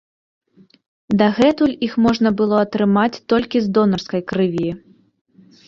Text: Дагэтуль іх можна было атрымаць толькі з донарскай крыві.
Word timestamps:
Дагэтуль 1.19 1.75
іх 1.89 1.93
можна 2.07 2.29
было 2.41 2.55
атрымаць 2.65 3.21
толькі 3.35 3.57
з 3.67 3.73
донарскай 3.79 4.21
крыві. 4.35 4.69